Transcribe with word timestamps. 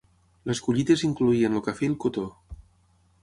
Les 0.51 0.61
collites 0.67 1.03
incloïen 1.09 1.59
el 1.59 1.63
cafè 1.69 1.87
i 1.87 1.91
el 1.93 1.97
cotó. 2.05 2.23